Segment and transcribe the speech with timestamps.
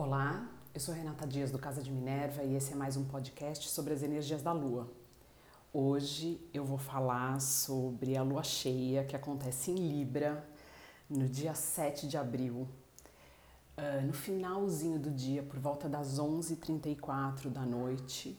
[0.00, 3.68] Olá, eu sou Renata Dias do Casa de Minerva e esse é mais um podcast
[3.68, 4.88] sobre as energias da Lua.
[5.72, 10.48] Hoje eu vou falar sobre a lua cheia que acontece em Libra
[11.10, 12.68] no dia 7 de abril,
[13.76, 18.38] uh, no finalzinho do dia, por volta das 11h34 da noite,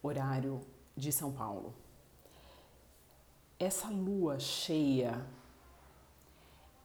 [0.00, 0.60] horário
[0.96, 1.74] de São Paulo.
[3.58, 5.26] Essa lua cheia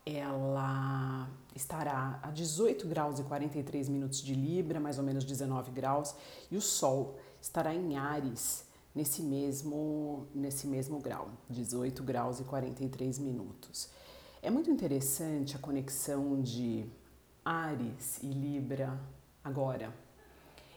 [0.05, 6.15] ela estará a 18 graus e 43 minutos de Libra, mais ou menos 19 graus,
[6.49, 13.19] e o Sol estará em Ares nesse mesmo, nesse mesmo grau, 18 graus e 43
[13.19, 13.89] minutos.
[14.41, 16.85] É muito interessante a conexão de
[17.45, 18.99] Ares e Libra
[19.43, 19.93] agora.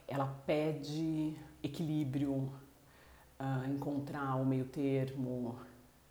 [0.06, 2.52] Ela pede equilíbrio,
[3.40, 5.58] uh, encontrar o meio termo,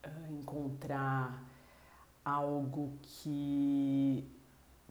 [0.04, 1.53] uh, encontrar
[2.24, 4.26] algo que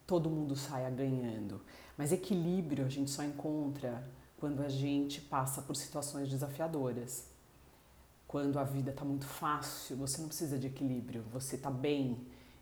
[0.06, 1.60] todo mundo saia ganhando.
[1.96, 4.06] Mas equilíbrio a gente só encontra
[4.38, 7.26] quando a gente passa por situações desafiadoras.
[8.26, 12.18] Quando a vida está muito fácil, você não precisa de equilíbrio, você está bem.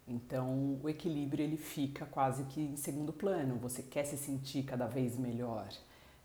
[0.06, 3.56] Então o equilíbrio ele fica quase que em segundo plano.
[3.56, 5.68] Você quer se sentir cada vez melhor,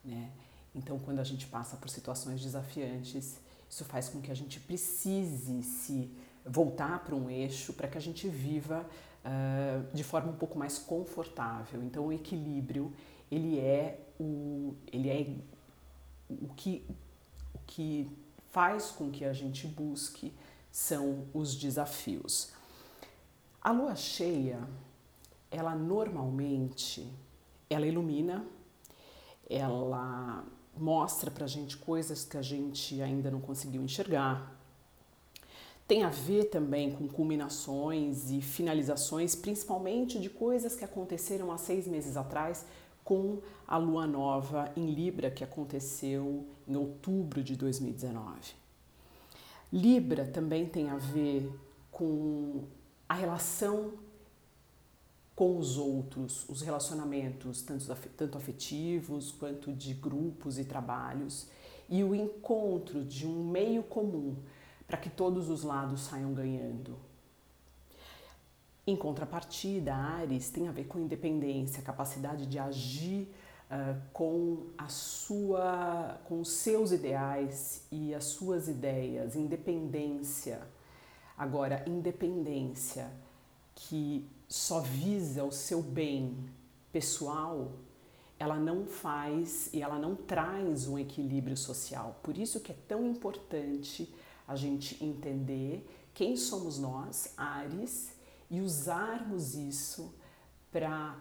[0.03, 0.31] né?
[0.73, 3.39] Então quando a gente passa por situações desafiantes,
[3.69, 6.11] isso faz com que a gente precise se
[6.45, 8.85] voltar para um eixo para que a gente viva
[9.25, 11.83] uh, de forma um pouco mais confortável.
[11.83, 12.93] Então o equilíbrio
[13.31, 15.27] ele é o ele é
[16.29, 16.85] o que
[17.53, 18.09] o que
[18.51, 20.31] faz com que a gente busque
[20.71, 22.51] são os desafios.
[23.61, 24.59] A lua cheia,
[25.49, 27.11] ela normalmente
[27.69, 28.45] ela ilumina,
[29.49, 30.45] ela
[30.77, 34.54] mostra para a gente coisas que a gente ainda não conseguiu enxergar,
[35.87, 41.87] tem a ver também com culminações e finalizações, principalmente de coisas que aconteceram há seis
[41.87, 42.65] meses atrás
[43.03, 48.55] com a lua nova em Libra, que aconteceu em outubro de 2019.
[49.71, 51.51] Libra também tem a ver
[51.91, 52.63] com
[53.07, 53.93] a relação
[55.35, 61.47] com os outros, os relacionamentos, tanto afetivos quanto de grupos e trabalhos,
[61.89, 64.35] e o encontro de um meio comum
[64.87, 66.97] para que todos os lados saiam ganhando.
[68.87, 73.27] Em contrapartida, Ares tem a ver com independência, capacidade de agir
[73.69, 80.61] uh, com a sua, com os seus ideais e as suas ideias, independência.
[81.35, 83.09] Agora, independência
[83.73, 86.37] que só visa o seu bem
[86.91, 87.71] pessoal,
[88.37, 92.19] ela não faz e ela não traz um equilíbrio social.
[92.21, 94.13] Por isso que é tão importante
[94.47, 98.11] a gente entender quem somos nós, Ares,
[98.49, 100.13] e usarmos isso
[100.71, 101.17] para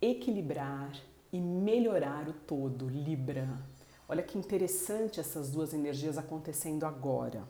[0.00, 0.96] equilibrar
[1.32, 3.48] e melhorar o todo, Libra.
[4.08, 7.46] Olha que interessante essas duas energias acontecendo agora.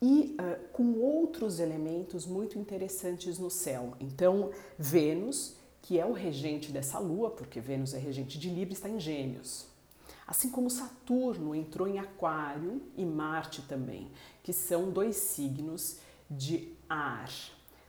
[0.00, 3.94] E uh, com outros elementos muito interessantes no céu.
[4.00, 8.88] Então, Vênus, que é o regente dessa lua, porque Vênus é regente de Libra, está
[8.88, 9.66] em Gêmeos.
[10.26, 14.10] Assim como Saturno entrou em Aquário e Marte também,
[14.42, 15.98] que são dois signos
[16.30, 17.30] de ar.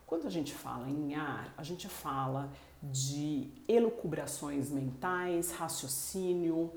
[0.05, 2.51] Quando a gente fala em ar, a gente fala
[2.83, 6.73] de elucubrações mentais, raciocínio,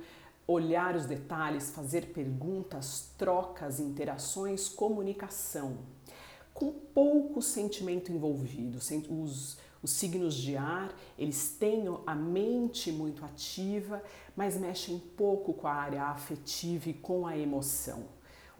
[0.47, 5.77] olhar os detalhes, fazer perguntas, trocas, interações, comunicação,
[6.55, 8.79] com pouco sentimento envolvido.
[8.79, 14.03] Os, os signos de ar, eles têm a mente muito ativa,
[14.37, 18.05] mas mexem pouco com a área afetiva e com a emoção.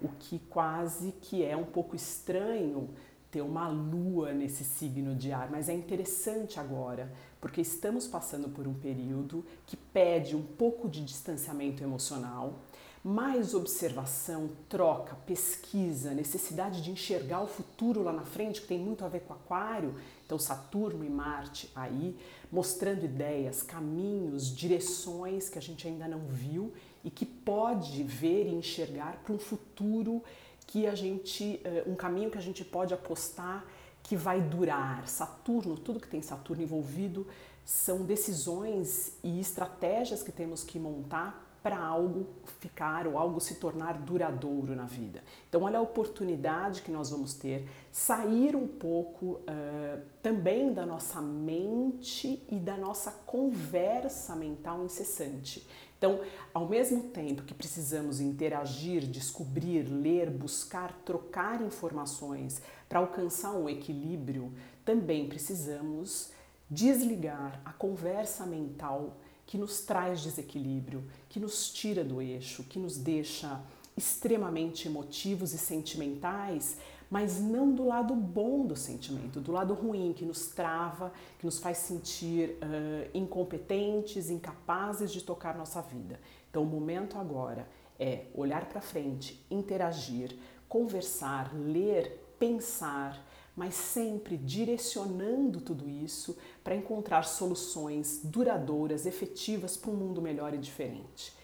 [0.01, 2.89] O que quase que é um pouco estranho
[3.31, 8.67] ter uma lua nesse signo de ar, mas é interessante agora, porque estamos passando por
[8.67, 12.61] um período que pede um pouco de distanciamento emocional,
[13.03, 19.05] mais observação, troca, pesquisa, necessidade de enxergar o futuro lá na frente, que tem muito
[19.05, 19.95] a ver com Aquário,
[20.27, 22.17] então Saturno e Marte aí,
[22.51, 26.73] mostrando ideias, caminhos, direções que a gente ainda não viu
[27.05, 30.23] e que pode ver e enxergar para um futuro
[30.67, 33.65] que a gente, eh, um caminho que a gente pode apostar
[34.03, 35.07] que vai durar.
[35.07, 37.27] Saturno, tudo que tem Saturno envolvido,
[37.69, 42.27] são decisões e estratégias que temos que montar para algo
[42.61, 45.23] ficar ou algo se tornar duradouro na vida.
[45.47, 51.21] Então, olha a oportunidade que nós vamos ter, sair um pouco uh, também da nossa
[51.21, 55.69] mente e da nossa conversa mental incessante.
[55.99, 56.23] Então,
[56.55, 64.55] ao mesmo tempo que precisamos interagir, descobrir, ler, buscar, trocar informações para alcançar um equilíbrio,
[64.87, 66.31] também precisamos
[66.71, 69.17] desligar a conversa mental
[69.47, 73.61] que nos traz desequilíbrio, que nos tira do eixo, que nos deixa
[73.97, 76.77] extremamente emotivos e sentimentais,
[77.11, 81.59] mas não do lado bom do sentimento, do lado ruim, que nos trava, que nos
[81.59, 86.21] faz sentir uh, incompetentes, incapazes de tocar nossa vida.
[86.51, 87.67] Então, o momento agora
[87.99, 90.37] é olhar para frente, interagir,
[90.69, 93.27] conversar, ler, pensar,
[93.59, 100.59] mas sempre direcionando tudo isso para encontrar soluções duradouras, efetivas para um mundo melhor e
[100.59, 101.37] diferente.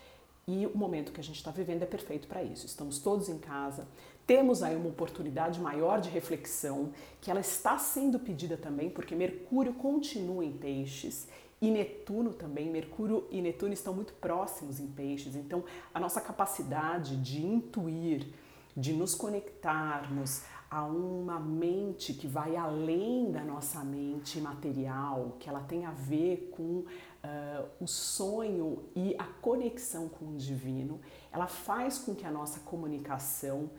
[0.46, 2.66] E o momento que a gente está vivendo é perfeito para isso.
[2.66, 3.88] Estamos todos em casa,
[4.25, 9.75] temos aí uma oportunidade maior de reflexão, que ela está sendo pedida também, porque Mercúrio
[9.75, 11.26] continua em peixes
[11.61, 12.70] e Netuno também.
[12.70, 18.28] Mercúrio e Netuno estão muito próximos em peixes, então a nossa capacidade de intuir,
[18.76, 20.43] de nos conectarmos
[20.75, 26.50] a uma mente que vai além da nossa mente material, que ela tem a ver
[26.53, 26.85] com uh,
[27.81, 31.00] o sonho e a conexão com o divino,
[31.31, 33.71] ela faz com que a nossa comunicação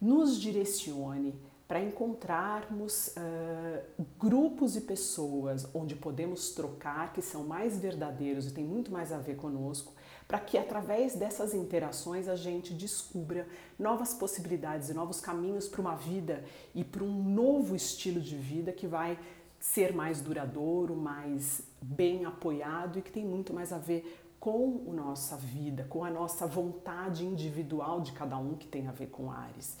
[0.00, 1.34] nos direcione
[1.66, 8.64] para encontrarmos uh, grupos e pessoas onde podemos trocar, que são mais verdadeiros e tem
[8.64, 9.92] muito mais a ver conosco,
[10.26, 13.46] para que através dessas interações a gente descubra
[13.78, 16.44] novas possibilidades e novos caminhos para uma vida
[16.74, 19.18] e para um novo estilo de vida que vai
[19.60, 24.92] ser mais duradouro, mais bem apoiado e que tem muito mais a ver com a
[24.92, 29.30] nossa vida, com a nossa vontade individual de cada um que tem a ver com
[29.30, 29.78] Ares.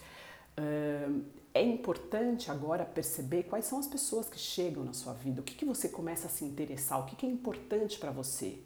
[1.52, 5.64] É importante agora perceber quais são as pessoas que chegam na sua vida, o que,
[5.64, 8.58] você começa a se interessar, o que é importante para você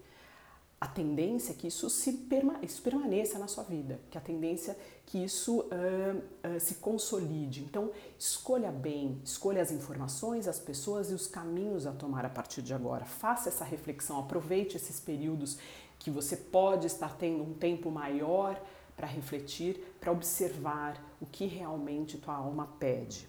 [0.81, 4.73] a tendência é que isso, se perma isso permaneça na sua vida, que a tendência
[4.73, 7.65] é que isso uh, uh, se consolide.
[7.65, 12.63] Então, escolha bem, escolha as informações, as pessoas e os caminhos a tomar a partir
[12.63, 13.05] de agora.
[13.05, 15.59] Faça essa reflexão, aproveite esses períodos
[15.99, 18.61] que você pode estar tendo um tempo maior
[18.97, 23.29] para refletir, para observar o que realmente tua alma pede.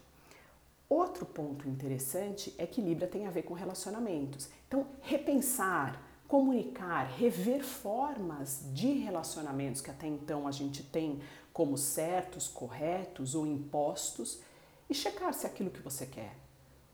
[0.88, 4.50] Outro ponto interessante é que Libra tem a ver com relacionamentos.
[4.68, 11.20] Então, repensar comunicar, rever formas de relacionamentos que até então a gente tem
[11.52, 14.40] como certos, corretos ou impostos
[14.88, 16.38] e checar se é aquilo que você quer.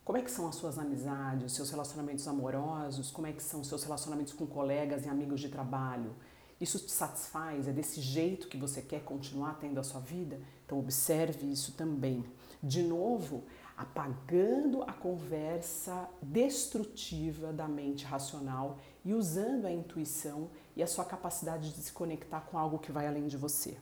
[0.06, 3.60] Como é que são as suas amizades, os seus relacionamentos amorosos, como é que são
[3.60, 6.16] os seus relacionamentos com colegas e amigos de trabalho?
[6.62, 7.68] Isso te satisfaz?
[7.68, 10.40] É desse jeito que você quer continuar tendo a sua vida?
[10.66, 12.24] Então observe isso também.
[12.64, 13.44] De novo,
[13.78, 21.74] apagando a conversa destrutiva da mente racional e usando a intuição e a sua capacidade
[21.74, 23.78] de se conectar com algo que vai além de você.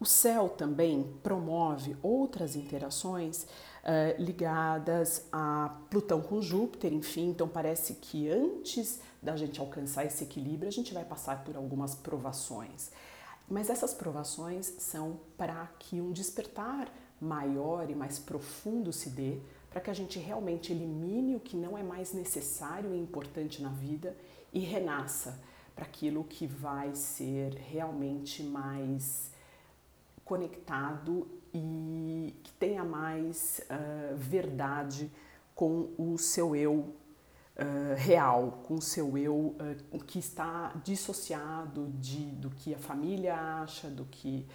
[0.00, 3.46] O céu também promove outras interações uh,
[4.22, 10.68] ligadas a Plutão com Júpiter, enfim, então parece que antes da gente alcançar esse equilíbrio,
[10.68, 12.92] a gente vai passar por algumas provações.
[13.48, 19.38] Mas essas provações são para que um despertar maior e mais profundo se dê,
[19.70, 23.68] para que a gente realmente elimine o que não é mais necessário e importante na
[23.68, 24.16] vida
[24.52, 25.38] e renasça
[25.74, 29.30] para aquilo que vai ser realmente mais
[30.24, 35.10] conectado e que tenha mais uh, verdade
[35.54, 36.94] com o seu eu uh,
[37.96, 39.56] real, com o seu eu
[39.92, 44.46] uh, que está dissociado de, do que a família acha, do que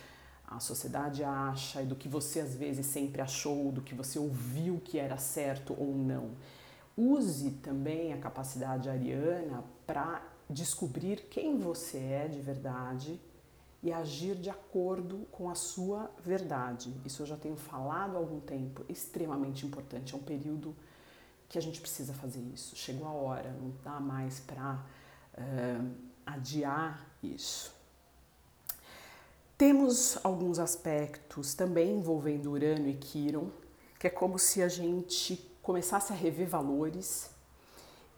[0.55, 4.81] a sociedade acha e do que você às vezes sempre achou, do que você ouviu
[4.83, 6.31] que era certo ou não.
[6.95, 13.19] Use também a capacidade ariana para descobrir quem você é de verdade
[13.81, 16.93] e agir de acordo com a sua verdade.
[17.03, 20.75] Isso eu já tenho falado há algum tempo, extremamente importante, é um período
[21.49, 22.75] que a gente precisa fazer isso.
[22.75, 24.79] Chegou a hora, não dá mais para uh,
[25.37, 25.81] eh,
[26.25, 27.82] adiar isso.
[29.65, 33.49] Temos alguns aspectos também envolvendo Urano e Quiron,
[33.97, 37.29] que é como se a gente começasse a rever valores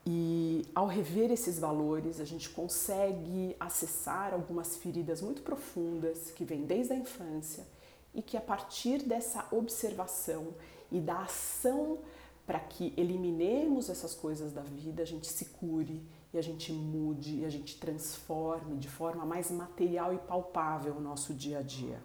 [0.07, 6.63] e ao rever esses valores a gente consegue acessar algumas feridas muito profundas que vêm
[6.63, 7.63] desde a infância
[8.11, 10.47] e que a partir dessa observação
[10.91, 11.99] e da ação
[12.45, 17.39] para que eliminemos essas coisas da vida, a gente se cure e a gente mude
[17.39, 21.99] e a gente transforme de forma mais material e palpável o nosso dia a dia.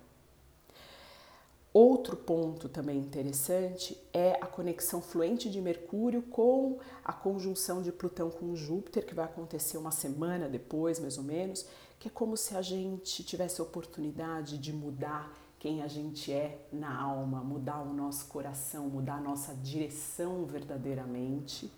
[1.73, 8.29] Outro ponto também interessante é a conexão fluente de Mercúrio com a conjunção de Plutão
[8.29, 11.65] com Júpiter, que vai acontecer uma semana depois, mais ou menos,
[12.01, 16.59] que é como se a gente tivesse a oportunidade de mudar quem a gente é
[16.73, 21.71] na alma, mudar o nosso coração, mudar a nossa direção verdadeiramente.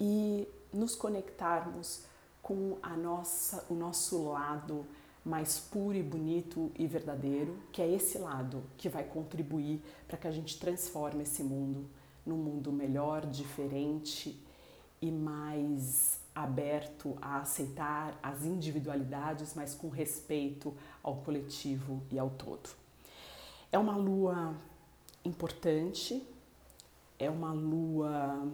[0.00, 2.04] E nos conectarmos
[2.42, 4.86] com a nossa, o nosso lado
[5.22, 10.26] mais puro e bonito e verdadeiro, que é esse lado que vai contribuir para que
[10.26, 11.86] a gente transforme esse mundo
[12.24, 14.42] num mundo melhor, diferente
[15.00, 22.83] e mais aberto a aceitar as individualidades, mas com respeito ao coletivo e ao todo.
[23.74, 24.54] É uma lua
[25.24, 26.24] importante,
[27.18, 28.46] é uma lua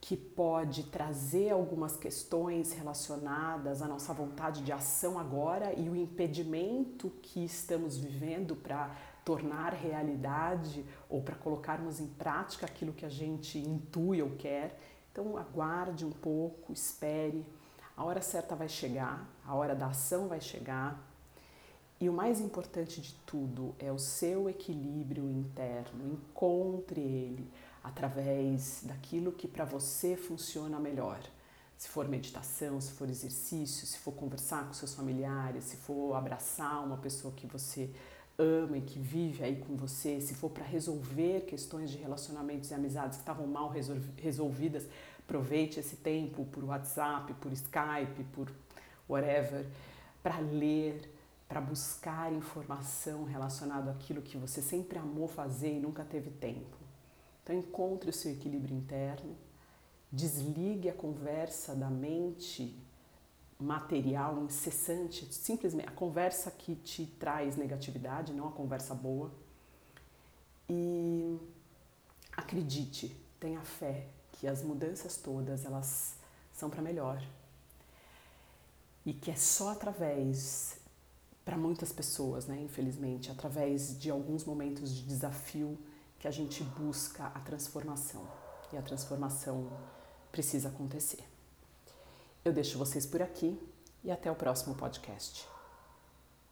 [0.00, 7.10] que pode trazer algumas questões relacionadas à nossa vontade de ação agora e o impedimento
[7.20, 13.58] que estamos vivendo para tornar realidade ou para colocarmos em prática aquilo que a gente
[13.58, 14.78] intui ou quer.
[15.10, 17.44] Então, aguarde um pouco, espere.
[17.96, 21.12] A hora certa vai chegar, a hora da ação vai chegar.
[22.00, 26.12] E o mais importante de tudo é o seu equilíbrio interno.
[26.12, 27.50] Encontre ele
[27.82, 31.20] através daquilo que para você funciona melhor.
[31.76, 36.84] Se for meditação, se for exercício, se for conversar com seus familiares, se for abraçar
[36.84, 37.90] uma pessoa que você
[38.38, 42.74] ama e que vive aí com você, se for para resolver questões de relacionamentos e
[42.74, 43.72] amizades que estavam mal
[44.16, 44.86] resolvidas,
[45.20, 48.50] aproveite esse tempo por WhatsApp, por Skype, por
[49.08, 49.66] whatever,
[50.22, 51.13] para ler,
[51.48, 56.76] para buscar informação relacionada àquilo que você sempre amou fazer e nunca teve tempo.
[57.42, 59.36] Então encontre o seu equilíbrio interno,
[60.10, 62.76] desligue a conversa da mente
[63.58, 69.30] material incessante, simplesmente a conversa que te traz negatividade, não a conversa boa.
[70.68, 71.38] E
[72.32, 76.16] acredite, tenha fé que as mudanças todas elas
[76.52, 77.22] são para melhor.
[79.04, 80.78] E que é só através
[81.44, 85.78] para muitas pessoas, né, infelizmente, através de alguns momentos de desafio
[86.18, 88.26] que a gente busca a transformação.
[88.72, 89.70] E a transformação
[90.32, 91.22] precisa acontecer.
[92.44, 93.58] Eu deixo vocês por aqui
[94.02, 95.53] e até o próximo podcast.